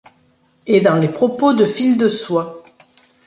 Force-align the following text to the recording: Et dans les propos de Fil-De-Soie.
Et 0.65 0.81
dans 0.81 0.95
les 0.97 1.09
propos 1.09 1.53
de 1.53 1.63
Fil-De-Soie. 1.63 2.63